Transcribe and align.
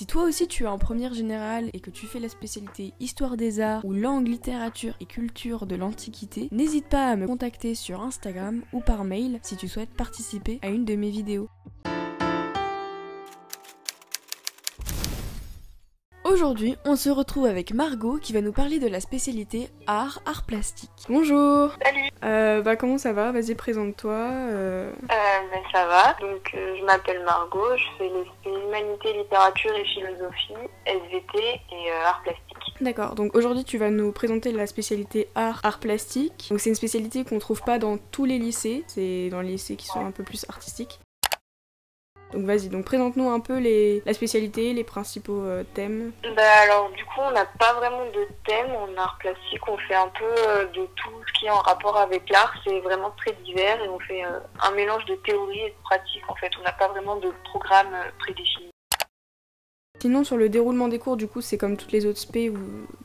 Si 0.00 0.06
toi 0.06 0.24
aussi 0.24 0.48
tu 0.48 0.62
es 0.62 0.66
en 0.66 0.78
première 0.78 1.12
générale 1.12 1.68
et 1.74 1.80
que 1.80 1.90
tu 1.90 2.06
fais 2.06 2.20
la 2.20 2.30
spécialité 2.30 2.94
Histoire 3.00 3.36
des 3.36 3.60
Arts 3.60 3.84
ou 3.84 3.92
langue, 3.92 4.28
littérature 4.28 4.96
et 4.98 5.04
culture 5.04 5.66
de 5.66 5.76
l'Antiquité, 5.76 6.48
n'hésite 6.52 6.86
pas 6.86 7.10
à 7.10 7.16
me 7.16 7.26
contacter 7.26 7.74
sur 7.74 8.00
Instagram 8.00 8.62
ou 8.72 8.80
par 8.80 9.04
mail 9.04 9.40
si 9.42 9.56
tu 9.56 9.68
souhaites 9.68 9.90
participer 9.90 10.58
à 10.62 10.68
une 10.68 10.86
de 10.86 10.94
mes 10.94 11.10
vidéos. 11.10 11.50
Aujourd'hui, 16.32 16.76
on 16.84 16.94
se 16.94 17.10
retrouve 17.10 17.46
avec 17.46 17.74
Margot 17.74 18.18
qui 18.18 18.32
va 18.32 18.40
nous 18.40 18.52
parler 18.52 18.78
de 18.78 18.86
la 18.86 19.00
spécialité 19.00 19.68
art, 19.88 20.20
art 20.26 20.44
plastique. 20.44 20.90
Bonjour 21.08 21.70
Salut 21.84 22.08
euh, 22.24 22.62
Bah 22.62 22.76
comment 22.76 22.98
ça 22.98 23.12
va? 23.12 23.32
Vas-y 23.32 23.54
présente-toi. 23.56 24.12
euh. 24.12 24.92
Euh, 24.92 25.06
ben, 25.10 25.60
ça 25.72 25.86
va. 25.86 26.12
Donc, 26.20 26.52
euh, 26.54 26.76
je 26.78 26.84
m'appelle 26.84 27.24
Margot, 27.24 27.76
je 27.76 27.84
fais 27.98 28.04
les 28.08 28.24
spé- 28.24 28.64
humanité, 28.66 29.12
littérature 29.14 29.72
et 29.76 29.84
philosophie, 29.84 30.54
SVT 30.86 31.38
et 31.38 31.90
euh, 31.90 32.06
art 32.06 32.22
plastique. 32.22 32.46
D'accord, 32.80 33.14
donc 33.16 33.34
aujourd'hui 33.34 33.64
tu 33.64 33.76
vas 33.76 33.90
nous 33.90 34.12
présenter 34.12 34.52
la 34.52 34.66
spécialité 34.66 35.28
art, 35.34 35.60
art 35.64 35.80
plastique. 35.80 36.46
Donc 36.50 36.60
c'est 36.60 36.70
une 36.70 36.76
spécialité 36.76 37.24
qu'on 37.24 37.38
trouve 37.40 37.62
pas 37.62 37.78
dans 37.78 37.98
tous 37.98 38.24
les 38.24 38.38
lycées, 38.38 38.84
c'est 38.86 39.28
dans 39.30 39.40
les 39.40 39.50
lycées 39.52 39.76
qui 39.76 39.86
sont 39.86 40.06
un 40.06 40.12
peu 40.12 40.22
plus 40.22 40.46
artistiques. 40.48 41.00
Donc 42.32 42.44
vas-y, 42.44 42.68
donc 42.68 42.84
présente-nous 42.84 43.28
un 43.28 43.40
peu 43.40 43.58
les, 43.58 44.02
la 44.06 44.14
spécialité, 44.14 44.72
les 44.72 44.84
principaux 44.84 45.42
euh, 45.42 45.64
thèmes. 45.74 46.12
Bah, 46.36 46.42
alors, 46.62 46.90
du 46.90 47.04
coup, 47.04 47.20
on 47.20 47.32
n'a 47.32 47.44
pas 47.44 47.72
vraiment 47.74 48.04
de 48.06 48.28
thème 48.46 48.70
en 48.74 49.00
art 49.00 49.16
plastique. 49.18 49.68
On 49.68 49.76
fait 49.78 49.94
un 49.94 50.08
peu 50.08 50.24
euh, 50.24 50.66
de 50.66 50.86
tout 50.96 51.10
ce 51.26 51.32
qui 51.38 51.46
est 51.46 51.50
en 51.50 51.58
rapport 51.58 51.96
avec 51.96 52.28
l'art. 52.30 52.54
C'est 52.64 52.80
vraiment 52.80 53.10
très 53.16 53.32
divers 53.44 53.82
et 53.82 53.88
on 53.88 53.98
fait 54.00 54.24
euh, 54.24 54.38
un 54.62 54.70
mélange 54.72 55.04
de 55.06 55.16
théorie 55.16 55.60
et 55.60 55.70
de 55.70 55.82
pratique. 55.82 56.22
En 56.28 56.36
fait, 56.36 56.50
on 56.60 56.62
n'a 56.62 56.72
pas 56.72 56.88
vraiment 56.88 57.16
de 57.16 57.32
programme 57.44 57.94
prédéfini. 58.18 58.70
Sinon 60.00 60.24
sur 60.24 60.36
le 60.38 60.48
déroulement 60.48 60.88
des 60.88 60.98
cours, 60.98 61.16
du 61.16 61.28
coup 61.28 61.40
c'est 61.42 61.58
comme 61.58 61.76
toutes 61.76 61.92
les 61.92 62.06
autres 62.06 62.18
spé 62.18 62.48
où 62.48 62.56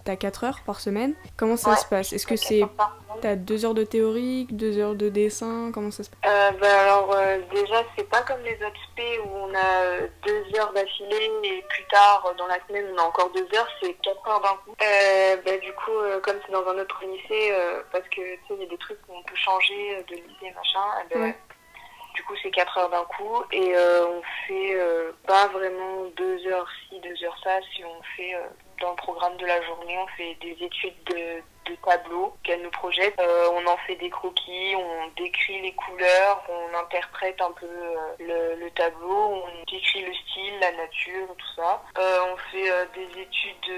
t'as 0.05 0.15
4 0.15 0.43
heures 0.45 0.59
par 0.65 0.79
semaine. 0.79 1.13
Comment 1.35 1.57
ça 1.57 1.71
Ouais. 1.71 1.75
se 1.75 1.85
passe? 1.85 2.13
Est-ce 2.13 2.25
que 2.25 2.35
c'est... 2.37 2.61
T'as 3.21 3.35
2 3.37 3.65
heures 3.65 3.73
de 3.73 3.85
théorie, 3.85 4.45
2 4.51 4.77
heures 4.77 4.95
de 4.95 5.07
dessin? 5.09 5.71
Comment 5.73 5.89
ça 5.91 6.03
se 6.03 6.09
passe? 6.09 6.19
Euh, 6.29 6.51
bah 6.59 6.81
alors 6.83 7.13
euh, 7.15 7.39
déjà 7.53 7.81
c'est 7.97 8.07
pas 8.09 8.21
comme 8.23 8.41
les 8.43 8.55
autres 8.55 8.79
spé 8.91 9.19
où 9.19 9.29
on 9.33 9.53
a 9.55 9.81
euh, 9.83 10.07
deux 10.25 10.59
heures 10.59 10.73
d'affilée 10.73 11.31
et 11.43 11.63
plus 11.69 11.85
tard 11.89 12.25
euh, 12.29 12.33
dans 12.37 12.45
la 12.47 12.57
semaine 12.67 12.85
on 12.93 12.97
a 12.97 13.03
encore 13.03 13.29
deux 13.33 13.47
heures, 13.57 13.67
c'est 13.81 13.93
quatre 14.03 14.27
heures 14.29 14.41
d'un 14.41 14.55
coup. 14.65 14.75
Euh, 14.81 15.37
bah, 15.45 15.57
du 15.57 15.71
coup 15.73 15.91
euh, 15.97 16.19
comme 16.19 16.35
c'est 16.45 16.51
dans 16.51 16.67
un 16.67 16.77
autre 16.77 17.01
lycée, 17.05 17.51
euh, 17.51 17.81
parce 17.91 18.03
que 18.09 18.15
tu 18.15 18.39
sais 18.47 18.53
il 18.55 18.59
y 18.63 18.65
a 18.65 18.69
des 18.69 18.77
trucs 18.77 18.99
où 19.07 19.13
on 19.17 19.23
peut 19.23 19.35
changer 19.35 19.95
euh, 19.97 20.01
de 20.09 20.15
lycée 20.15 20.53
machin, 20.55 20.85
ben, 21.13 21.21
Ouais. 21.21 21.35
Du 22.15 22.23
coup 22.23 22.33
c'est 22.41 22.51
quatre 22.51 22.77
heures 22.77 22.89
d'un 22.89 23.03
coup 23.03 23.43
et 23.51 23.75
euh, 23.75 24.07
on 24.07 24.21
fait 24.47 24.75
euh, 24.75 25.11
pas 25.27 25.47
vraiment 25.47 26.05
deux 26.15 26.47
heures 26.47 26.67
ci, 26.89 26.99
deux 26.99 27.23
heures 27.25 27.37
ça, 27.43 27.59
si 27.73 27.83
on 27.83 28.01
fait 28.15 28.33
euh, 28.35 28.47
dans 28.81 28.89
le 28.91 28.95
programme 28.95 29.37
de 29.37 29.45
la 29.45 29.61
journée, 29.61 29.97
on 29.97 30.07
fait 30.17 30.35
des 30.41 30.57
études 30.63 31.03
de, 31.05 31.71
de 31.71 31.75
tableaux 31.85 32.35
qu'elle 32.43 32.61
nous 32.61 32.71
projette. 32.71 33.17
Euh, 33.19 33.47
on 33.53 33.65
en 33.67 33.77
fait 33.87 33.95
des 33.95 34.09
croquis, 34.09 34.75
on 34.75 35.07
décrit 35.15 35.61
les 35.61 35.73
couleurs, 35.73 36.43
on 36.49 36.77
interprète 36.77 37.39
un 37.41 37.51
peu 37.51 37.65
euh, 37.65 37.95
le, 38.19 38.65
le 38.65 38.71
tableau, 38.71 39.43
on 39.45 39.71
décrit 39.71 40.01
le 40.03 40.13
style, 40.13 40.59
la 40.59 40.71
nature, 40.73 41.27
tout 41.37 41.55
ça. 41.55 41.81
Euh, 41.97 42.19
on 42.33 42.37
fait 42.51 42.69
des 42.95 43.21
études 43.21 43.73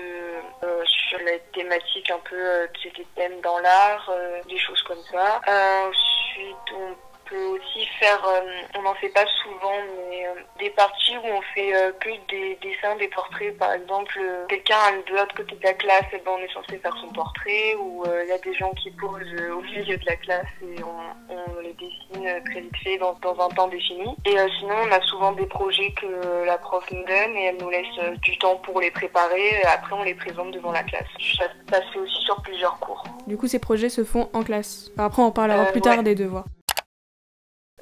sur 0.86 1.20
les 1.20 1.40
thématiques 1.54 2.10
un 2.12 2.20
peu, 2.20 2.68
des 2.84 3.06
thèmes 3.16 3.40
dans 3.42 3.60
l'art, 3.60 4.12
des 4.48 4.58
choses 4.58 4.82
comme 4.84 5.04
ça. 5.12 5.42
Ensuite, 5.48 6.56
on 6.76 6.96
peut 7.30 7.46
aussi 7.46 7.86
faire, 8.00 8.24
euh, 8.28 8.42
on 8.78 8.82
n'en 8.84 8.96
fait 8.96 9.10
pas 9.10 9.26
souvent, 9.44 9.78
mais 10.10 10.26
euh, 10.26 10.32
des 10.60 10.70
parties 10.72 11.18
où 11.18 11.28
on 11.28 11.42
fait 11.54 11.76
euh, 11.76 11.92
que 12.00 12.10
des 12.30 12.58
dessins, 12.62 12.96
des 12.98 13.08
portraits. 13.08 13.58
Par 13.58 13.74
exemple, 13.74 14.20
quelqu'un 14.50 14.76
de 15.08 15.14
l'autre 15.14 15.36
côté 15.36 15.56
de 15.56 15.64
la 15.64 15.74
classe, 15.74 16.06
et 16.14 16.22
ben, 16.26 16.32
on 16.38 16.40
est 16.40 16.54
censé 16.54 16.78
faire 16.78 16.96
son 17.02 17.10
portrait, 17.10 17.76
ou 17.80 18.04
il 18.24 18.30
y 18.30 18.32
a 18.32 18.38
des 18.38 18.54
gens 18.54 18.72
qui 18.72 18.92
posent 18.92 19.34
au 19.52 19.62
milieu 19.62 19.98
de 19.98 20.06
la 20.06 20.16
classe 20.16 20.46
et 20.62 20.84
on, 20.84 21.34
on 21.34 21.60
les 21.62 21.74
dessine 21.74 22.44
très 22.46 22.62
vite 22.62 22.78
fait 22.84 22.98
dans, 22.98 23.14
dans 23.22 23.46
un 23.46 23.50
temps 23.50 23.68
défini. 23.68 24.16
Et 24.26 24.36
sinon, 24.60 24.76
on 24.88 24.92
a 24.92 25.02
souvent 25.02 25.32
des 25.34 25.46
projets 25.46 25.92
que 25.92 26.46
la 26.46 26.58
prof 26.58 26.84
nous 26.92 27.04
donne 27.04 27.36
et 27.36 27.46
elle 27.46 27.58
nous 27.58 27.70
laisse 27.70 28.20
du 28.22 28.38
temps 28.38 28.56
pour 28.58 28.80
les 28.82 28.92
préparer. 28.92 29.50
Et 29.62 29.66
après, 29.66 29.94
on 29.96 30.04
les 30.04 30.16
présente 30.16 30.52
devant 30.52 30.72
la 30.72 30.84
classe. 30.84 31.08
Ça, 31.38 31.46
ça 31.72 31.82
se 31.82 31.92
fait 31.92 32.00
aussi 32.00 32.22
sur 32.24 32.42
plusieurs 32.42 32.80
cours. 32.80 33.04
Du 33.28 33.38
coup 33.38 33.48
ces 33.48 33.60
projets 33.60 33.90
se 33.90 34.04
font 34.04 34.30
en 34.34 34.44
classe. 34.44 34.92
Après 34.98 35.22
on 35.22 35.32
parlera 35.32 35.64
Euh, 35.64 35.72
plus 35.72 35.82
tard 35.82 36.04
des 36.04 36.16
devoirs. 36.16 36.46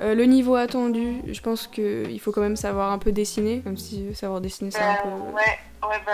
Euh, 0.02 0.14
le 0.14 0.26
niveau 0.26 0.56
attendu, 0.56 1.22
je 1.26 1.40
pense 1.40 1.68
qu'il 1.68 2.20
faut 2.20 2.34
quand 2.34 2.42
même 2.42 2.58
savoir 2.58 2.92
un 2.92 2.98
peu 2.98 3.14
dessiner, 3.14 3.62
même 3.64 3.78
si 3.78 4.14
savoir 4.14 4.42
dessiner 4.42 4.70
c'est 4.70 4.82
un 4.82 4.92
Euh, 4.92 5.04
peu... 5.04 5.10
ouais, 5.10 5.60
ouais 5.88 6.02
bah, 6.06 6.12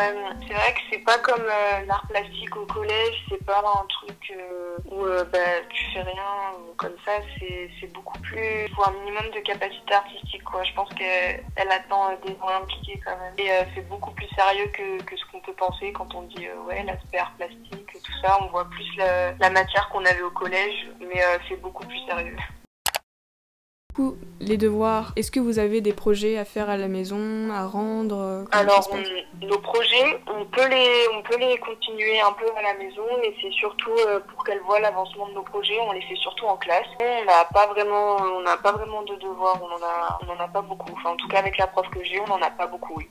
c'est 0.47 0.53
vrai 0.53 0.73
que 0.75 0.79
c'est 0.91 0.99
pas 1.03 1.17
comme 1.17 1.41
euh, 1.41 1.85
l'art 1.87 2.05
plastique 2.07 2.55
au 2.57 2.65
collège, 2.67 3.15
c'est 3.27 3.43
pas 3.43 3.57
un 3.57 3.85
truc 3.87 4.33
euh, 4.37 4.77
où 4.85 5.03
bah, 5.33 5.39
tu 5.71 5.83
fais 5.93 6.01
rien 6.03 6.51
ou 6.59 6.75
comme 6.75 6.93
ça, 7.03 7.13
c'est 7.39 7.91
beaucoup 7.91 8.19
plus. 8.19 8.65
Il 8.67 8.71
faut 8.75 8.83
un 8.87 8.91
minimum 8.99 9.31
de 9.33 9.39
capacité 9.39 9.95
artistique, 9.95 10.43
quoi. 10.43 10.63
Je 10.63 10.73
pense 10.73 10.89
qu'elle 10.93 11.43
elle 11.55 11.71
attend 11.71 12.11
des 12.23 12.35
gens 12.37 12.49
impliqués 12.61 13.01
quand 13.03 13.17
même. 13.17 13.33
Et 13.39 13.49
c'est 13.73 13.87
beaucoup 13.89 14.11
plus 14.11 14.27
sérieux 14.37 14.67
que, 14.77 15.01
que 15.03 15.17
ce 15.17 15.23
qu'on 15.31 15.39
peut 15.41 15.53
penser 15.53 15.91
quand 15.91 16.13
on 16.13 16.21
dit 16.21 16.45
ouais, 16.67 16.83
l'aspect 16.83 17.17
art 17.17 17.33
plastique, 17.35 17.87
tout 17.91 18.13
ça. 18.21 18.37
On 18.43 18.47
voit 18.51 18.65
plus 18.69 18.95
la, 18.97 19.31
la 19.39 19.49
matière 19.49 19.89
qu'on 19.89 20.05
avait 20.05 20.21
au 20.21 20.29
collège, 20.31 20.87
mais 20.99 21.19
c'est 21.49 21.59
beaucoup 21.59 21.85
plus 21.87 21.99
sérieux. 22.05 22.37
Les 24.39 24.57
devoirs, 24.57 25.13
est-ce 25.15 25.31
que 25.31 25.39
vous 25.39 25.59
avez 25.59 25.81
des 25.81 25.93
projets 25.93 26.37
à 26.37 26.45
faire 26.45 26.69
à 26.69 26.77
la 26.77 26.87
maison, 26.87 27.49
à 27.51 27.67
rendre 27.67 28.17
euh, 28.17 28.43
Alors, 28.51 28.89
on- 28.91 29.45
nos 29.45 29.59
projets, 29.59 30.19
on 30.27 30.45
peut, 30.45 30.67
les, 30.69 31.07
on 31.15 31.21
peut 31.23 31.37
les 31.37 31.57
continuer 31.57 32.19
un 32.21 32.31
peu 32.33 32.45
à 32.57 32.61
la 32.61 32.73
maison, 32.75 33.03
mais 33.21 33.33
c'est 33.41 33.51
surtout 33.51 33.91
euh, 34.07 34.19
pour 34.33 34.43
qu'elles 34.43 34.61
voient 34.61 34.79
l'avancement 34.79 35.27
de 35.29 35.33
nos 35.33 35.43
projets, 35.43 35.77
on 35.81 35.91
les 35.91 36.01
fait 36.01 36.15
surtout 36.15 36.45
en 36.45 36.57
classe. 36.57 36.87
On 37.01 37.25
n'a 37.25 37.45
pas 37.53 37.67
vraiment, 37.67 38.15
on 38.17 38.41
n'a 38.41 38.57
pas 38.57 38.71
vraiment 38.71 39.03
de 39.03 39.15
devoirs, 39.15 39.59
on 39.61 39.67
en 39.73 39.85
a, 39.85 40.19
on 40.25 40.31
en 40.31 40.43
a 40.43 40.47
pas 40.47 40.61
beaucoup. 40.61 40.91
Enfin, 40.97 41.11
en 41.11 41.17
tout 41.17 41.27
cas, 41.27 41.39
avec 41.39 41.57
la 41.57 41.67
prof 41.67 41.87
que 41.91 42.03
j'ai, 42.03 42.19
on 42.19 42.31
en 42.31 42.41
a 42.41 42.49
pas 42.49 42.67
beaucoup, 42.67 42.93
oui. 42.97 43.09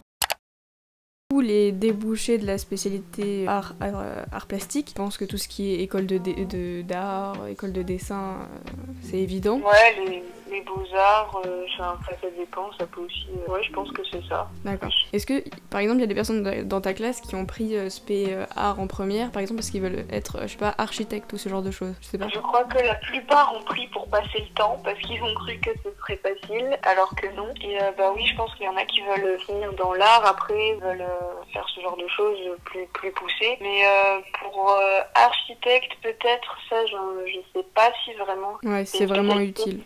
Les 1.43 1.73
débouchés 1.73 2.39
de 2.39 2.47
la 2.47 2.59
spécialité 2.59 3.47
art, 3.47 3.75
art, 3.81 4.01
euh, 4.01 4.25
art 4.33 4.47
plastique, 4.47 4.89
je 4.91 4.95
pense 4.95 5.17
que 5.17 5.25
tout 5.25 5.39
ce 5.39 5.47
qui 5.49 5.73
est 5.73 5.81
école 5.83 6.07
de 6.07 6.83
d'art, 6.83 7.47
école 7.49 7.73
de 7.73 7.83
dessin, 7.83 8.35
euh, 8.41 8.67
c'est 9.03 9.19
évident. 9.19 9.59
Ouais, 9.59 9.95
les, 10.05 10.23
les 10.51 10.61
beaux-arts, 10.63 11.41
euh, 11.47 11.65
ça, 11.77 11.97
ça 12.09 12.27
dépend, 12.37 12.71
ça 12.79 12.87
peut 12.87 13.01
aussi. 13.03 13.27
euh, 13.49 13.53
ouais, 13.53 13.63
je 13.63 13.73
pense 13.73 13.91
que 13.93 14.03
c'est 14.11 14.23
ça. 14.29 14.49
D'accord. 14.65 14.91
Est-ce 15.13 15.27
que, 15.27 15.43
par 15.71 15.81
exemple, 15.81 15.99
il 15.99 16.03
y 16.03 16.05
a 16.05 16.09
des 16.09 16.15
personnes 16.15 16.65
dans 16.69 16.81
ta 16.81 16.93
classe 16.95 17.21
qui 17.21 17.35
ont 17.35 17.47
pris 17.47 17.75
spé 17.91 18.27
euh, 18.35 18.45
art 18.57 18.81
en 18.81 18.87
première, 18.87 19.31
par 19.31 19.41
exemple, 19.41 19.59
parce 19.61 19.71
qu'ils 19.71 19.83
veulent 19.83 20.05
être, 20.11 20.39
je 20.43 20.49
sais 20.49 20.59
pas, 20.59 20.75
architecte 20.79 21.33
ou 21.33 21.39
ce 21.39 21.49
genre 21.49 21.63
de 21.63 21.71
choses 21.71 21.95
Je 22.01 22.07
sais 22.07 22.19
pas. 22.19 22.29
Je 22.29 22.39
crois 22.39 22.65
que 22.65 22.79
la 22.79 22.95
plupart 22.97 23.55
ont 23.55 23.63
pris 23.63 23.87
pour 23.89 24.09
passer 24.09 24.39
le 24.41 24.55
temps 24.55 24.79
parce 24.85 24.99
qu'ils 24.99 25.23
ont 25.23 25.35
cru 25.35 25.59
que 25.59 25.71
ce 25.85 25.91
serait 26.01 26.17
facile, 26.19 26.79
alors 26.83 27.15
que 27.15 27.27
non. 27.35 27.49
Et 27.63 27.81
euh, 27.81 27.91
bah 27.97 28.13
oui, 28.15 28.27
je 28.27 28.37
pense 28.37 28.55
qu'il 28.55 28.67
y 28.67 28.69
en 28.69 28.77
a 28.77 28.85
qui 28.85 29.01
veulent 29.03 29.39
finir 29.41 29.73
dans 29.75 29.93
l'art, 29.95 30.25
après 30.27 30.75
veulent 30.83 31.07
faire 31.53 31.67
ce 31.75 31.81
genre 31.81 31.97
de 31.97 32.09
choses 32.09 32.39
plus 32.65 32.87
plus 32.95 33.13
poussées. 33.13 33.57
Mais 33.61 33.87
euh, 33.87 34.19
pour 34.43 34.71
euh, 34.71 35.01
architecte, 35.15 35.93
peut-être 36.03 36.57
ça, 36.69 36.77
je, 36.87 36.97
je 37.33 37.39
sais 37.59 37.67
pas 37.75 37.91
si 38.05 38.13
vraiment 38.15 38.55
Ouais, 38.63 38.85
c'est 38.85 39.07
vraiment 39.07 39.39
utile. 39.39 39.81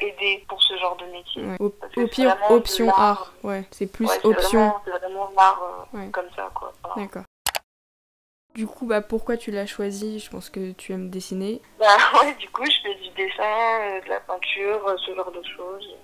Aider 0.00 0.44
pour 0.48 0.62
ce 0.62 0.76
genre 0.78 0.96
de 0.96 1.06
métier. 1.06 1.44
Ouais. 1.44 1.56
Au, 1.60 2.06
pire, 2.06 2.36
option 2.50 2.90
art. 2.90 3.32
Ouais, 3.42 3.64
c'est 3.70 3.86
plus 3.86 4.06
Ouais, 4.06 4.20
option. 4.24 4.74
C'est 4.84 4.90
vraiment 4.90 5.30
l'art 5.36 5.88
euh, 5.94 6.10
comme 6.10 6.28
ça, 6.34 6.50
quoi. 6.54 6.72
Voilà. 6.82 7.02
D'accord. 7.02 7.24
Du 8.54 8.66
coup, 8.66 8.86
bah 8.86 9.00
pourquoi 9.00 9.36
tu 9.36 9.50
l'as 9.50 9.66
choisi? 9.66 10.18
Je 10.18 10.30
pense 10.30 10.50
que 10.50 10.72
tu 10.72 10.92
aimes 10.92 11.10
dessiner. 11.10 11.62
Bah 11.78 11.96
ouais, 12.20 12.34
du 12.34 12.48
coup, 12.50 12.64
je 12.64 12.80
fais 12.82 12.94
du 12.96 13.10
dessin, 13.10 13.44
euh, 13.44 14.00
de 14.00 14.08
la 14.08 14.20
peinture, 14.20 14.88
euh, 14.88 14.96
ce 15.06 15.14
genre 15.14 15.30
de 15.30 15.42
choses. 15.44 15.94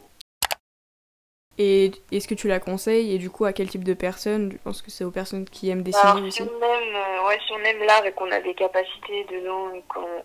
Et 1.58 1.92
est-ce 2.10 2.26
que 2.26 2.34
tu 2.34 2.48
la 2.48 2.58
conseilles 2.58 3.14
et 3.14 3.18
du 3.18 3.30
coup 3.30 3.44
à 3.44 3.52
quel 3.52 3.68
type 3.68 3.84
de 3.84 3.94
personnes? 3.94 4.50
Je 4.52 4.58
pense 4.58 4.82
que 4.82 4.90
c'est 4.90 5.04
aux 5.04 5.10
personnes 5.12 5.44
qui 5.44 5.70
aiment 5.70 5.82
dessiner 5.82 6.02
Alors, 6.10 6.22
aussi. 6.24 6.32
si 6.32 6.42
on 6.42 6.46
aime, 6.46 6.96
euh, 6.96 7.28
ouais, 7.28 7.38
si 7.46 7.52
on 7.52 7.64
aime 7.64 7.78
l'art 7.86 8.04
et 8.04 8.12
qu'on 8.12 8.30
a 8.32 8.40
des 8.40 8.54
capacités 8.54 9.24
dedans, 9.30 9.70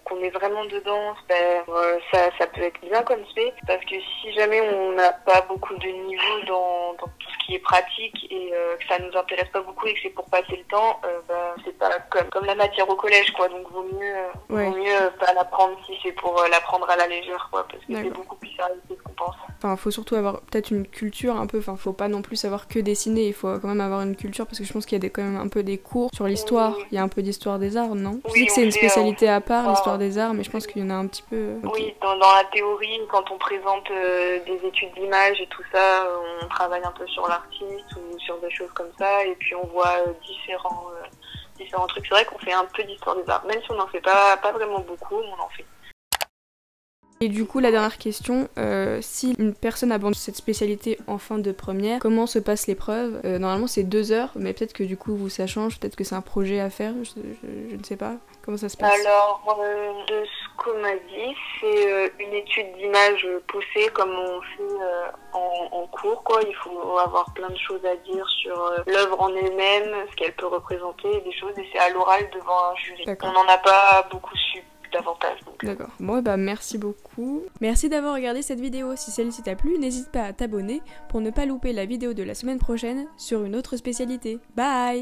qu'on 0.05 0.17
est 0.21 0.31
vraiment 0.31 0.65
dedans, 0.65 1.13
ben, 1.27 1.61
euh, 1.69 1.99
ça, 2.11 2.29
ça 2.39 2.47
peut 2.47 2.61
être 2.61 2.81
bien 2.81 3.03
comme 3.03 3.21
c'est. 3.35 3.53
Parce 3.67 3.83
que 3.85 3.95
si 4.21 4.33
jamais 4.33 4.59
on 4.61 4.93
n'a 4.93 5.11
pas 5.11 5.41
beaucoup 5.47 5.75
de 5.75 5.87
niveau 5.87 6.39
dans, 6.47 6.93
dans 6.93 7.07
tout 7.19 7.29
ce 7.41 7.45
qui 7.45 7.55
est 7.55 7.59
pratique 7.59 8.27
et 8.31 8.49
euh, 8.53 8.75
que 8.77 8.87
ça 8.87 8.97
nous 8.99 9.15
intéresse 9.15 9.49
pas 9.53 9.61
beaucoup 9.61 9.85
et 9.85 9.93
que 9.93 9.99
c'est 10.01 10.09
pour 10.09 10.25
passer 10.25 10.55
le 10.57 10.63
temps, 10.63 10.99
euh, 11.05 11.19
ben, 11.27 11.53
c'est 11.63 11.77
pas 11.77 11.89
comme, 12.09 12.27
comme 12.29 12.45
la 12.45 12.55
matière 12.55 12.89
au 12.89 12.95
collège, 12.95 13.31
quoi. 13.33 13.47
Donc 13.49 13.69
vaut 13.71 13.83
mieux, 13.83 14.15
euh, 14.15 14.27
Ouais. 14.49 14.65
vaut 14.69 14.77
mieux 14.77 14.95
euh, 15.01 15.09
pas 15.19 15.31
l'apprendre 15.33 15.77
si 15.85 15.93
c'est 16.01 16.13
pour 16.13 16.41
euh, 16.41 16.47
l'apprendre 16.47 16.89
à 16.89 16.95
la 16.95 17.05
légère, 17.05 17.49
quoi. 17.51 17.67
Parce 17.69 17.85
que 17.85 17.93
c'est 17.93 18.09
beaucoup 18.13 18.35
plus 18.37 18.49
sérieux 18.55 18.81
que 18.89 18.95
ce 18.95 19.01
qu'on 19.03 19.13
pense. 19.13 19.35
Enfin, 19.57 19.75
faut 19.75 19.91
surtout 19.91 20.15
avoir 20.15 20.39
peut-être 20.41 20.71
une 20.71 20.87
culture 20.87 21.18
un 21.27 21.45
peu. 21.47 21.59
Enfin, 21.59 21.75
faut 21.75 21.93
pas 21.93 22.07
non 22.07 22.21
plus 22.21 22.35
savoir 22.35 22.67
que 22.67 22.79
dessiner. 22.79 23.27
Il 23.27 23.33
faut 23.33 23.59
quand 23.59 23.67
même 23.67 23.81
avoir 23.81 24.01
une 24.01 24.15
culture 24.15 24.45
parce 24.45 24.59
que 24.59 24.63
je 24.63 24.71
pense 24.71 24.85
qu'il 24.85 24.95
y 24.95 25.01
a 25.01 25.01
des, 25.01 25.09
quand 25.09 25.21
même 25.23 25.37
un 25.37 25.47
peu 25.47 25.63
des 25.63 25.77
cours 25.77 26.09
sur 26.13 26.25
l'histoire. 26.25 26.75
Il 26.91 26.95
y 26.95 26.97
a 26.97 27.03
un 27.03 27.07
peu 27.07 27.21
d'histoire 27.21 27.59
des 27.59 27.75
arts, 27.77 27.95
non? 27.95 28.19
Je 28.27 28.33
dis 28.33 28.45
que 28.45 28.51
c'est 28.53 28.61
une 28.63 28.69
euh, 28.69 28.71
spécialité 28.71 29.27
à 29.27 29.41
part, 29.41 29.69
l'histoire 29.69 29.97
des 29.97 30.17
arts, 30.17 30.33
mais 30.33 30.43
je 30.43 30.51
pense 30.51 30.65
qu'il 30.65 30.81
y 30.81 30.85
en 30.85 30.89
a 30.89 30.95
un 30.95 31.07
petit 31.07 31.23
peu. 31.23 31.35
euh. 31.35 31.59
Oui, 31.73 31.93
dans, 32.01 32.17
dans 32.17 32.33
la 32.33 32.43
théorie, 32.45 32.99
quand 33.11 33.29
on 33.31 33.37
présente 33.37 33.89
euh, 33.91 34.39
des 34.45 34.65
études 34.67 34.93
d'image 34.93 35.41
et 35.41 35.47
tout 35.47 35.63
ça, 35.71 36.07
on 36.43 36.47
travaille 36.47 36.83
un 36.83 36.91
peu 36.91 37.05
sur 37.07 37.27
l'artiste 37.27 37.95
ou 37.97 38.17
sur 38.19 38.37
des 38.39 38.51
choses 38.51 38.71
comme 38.73 38.91
ça, 38.97 39.25
et 39.25 39.35
puis 39.39 39.55
on 39.55 39.65
voit 39.67 39.95
euh, 40.07 40.13
différents, 40.25 40.85
euh, 40.95 41.05
différents 41.57 41.87
trucs. 41.87 42.05
C'est 42.07 42.13
vrai 42.15 42.25
qu'on 42.25 42.37
fait 42.39 42.53
un 42.53 42.65
peu 42.65 42.83
d'histoire 42.83 43.15
des 43.15 43.29
arts, 43.29 43.45
même 43.45 43.61
si 43.61 43.71
on 43.71 43.75
n'en 43.75 43.87
fait 43.87 44.01
pas, 44.01 44.37
pas 44.37 44.51
vraiment 44.51 44.79
beaucoup, 44.79 45.15
on 45.15 45.41
en 45.43 45.49
fait. 45.49 45.65
Et 47.21 47.27
du 47.27 47.45
coup, 47.45 47.59
la 47.59 47.69
dernière 47.69 47.97
question, 47.97 48.47
euh, 48.57 48.99
si 49.01 49.33
une 49.39 49.53
personne 49.53 49.91
abandonne 49.91 50.13
cette 50.13 50.37
spécialité 50.37 50.97
en 51.07 51.17
fin 51.17 51.37
de 51.37 51.51
première, 51.51 51.99
comment 51.99 52.27
se 52.27 52.39
passe 52.39 52.65
l'épreuve 52.67 53.19
Euh, 53.25 53.39
Normalement, 53.39 53.67
c'est 53.67 53.83
deux 53.83 54.13
heures, 54.13 54.29
mais 54.35 54.53
peut-être 54.53 54.71
que 54.71 54.83
du 54.83 54.95
coup, 54.95 55.13
vous, 55.15 55.27
ça 55.27 55.45
change, 55.45 55.79
peut-être 55.79 55.97
que 55.97 56.05
c'est 56.05 56.15
un 56.15 56.21
projet 56.21 56.61
à 56.61 56.69
faire, 56.69 56.93
je, 57.03 57.09
je- 57.21 57.71
je 57.71 57.75
ne 57.75 57.83
sais 57.83 57.97
pas. 57.97 58.13
Comment 58.41 58.55
ça 58.57 58.69
se 58.69 58.77
passe? 58.77 59.05
Alors, 59.05 59.57
euh, 59.59 59.91
de 60.07 60.23
ce 60.25 60.63
qu'on 60.63 60.79
m'a 60.81 60.93
dit, 60.93 61.35
c'est 61.59 61.91
euh, 61.91 62.07
une 62.19 62.33
étude 62.33 62.73
d'image 62.77 63.27
poussée 63.47 63.89
comme 63.93 64.11
on 64.11 64.41
fait 64.41 64.61
euh, 64.81 65.07
en, 65.33 65.67
en 65.75 65.87
cours. 65.87 66.23
Quoi. 66.23 66.39
Il 66.47 66.55
faut 66.55 66.97
avoir 66.99 67.33
plein 67.33 67.49
de 67.49 67.57
choses 67.57 67.83
à 67.85 67.97
dire 67.97 68.25
sur 68.41 68.57
euh, 68.57 68.77
l'œuvre 68.87 69.21
en 69.21 69.35
elle-même, 69.35 69.93
ce 70.09 70.15
qu'elle 70.15 70.33
peut 70.35 70.47
représenter, 70.47 71.19
des 71.25 71.33
choses, 71.33 71.51
et 71.57 71.67
c'est 71.73 71.79
à 71.79 71.89
l'oral 71.89 72.29
devant 72.33 72.71
un 72.71 72.75
jury. 72.77 73.03
On 73.23 73.31
n'en 73.33 73.47
a 73.47 73.57
pas 73.57 74.07
beaucoup 74.09 74.35
su 74.37 74.63
davantage. 74.91 75.39
Donc. 75.45 75.63
D'accord. 75.63 75.89
Bon, 75.99 76.21
bah 76.21 76.37
merci 76.37 76.77
beaucoup. 76.77 77.43
Merci 77.61 77.89
d'avoir 77.89 78.15
regardé 78.15 78.41
cette 78.41 78.59
vidéo. 78.59 78.95
Si 78.95 79.11
celle-ci 79.11 79.43
t'a 79.43 79.55
plu, 79.55 79.77
n'hésite 79.77 80.11
pas 80.11 80.23
à 80.23 80.33
t'abonner 80.33 80.81
pour 81.09 81.21
ne 81.21 81.29
pas 81.29 81.45
louper 81.45 81.73
la 81.73 81.85
vidéo 81.85 82.13
de 82.13 82.23
la 82.23 82.33
semaine 82.33 82.59
prochaine 82.59 83.07
sur 83.17 83.43
une 83.43 83.55
autre 83.55 83.77
spécialité. 83.77 84.39
Bye 84.55 84.97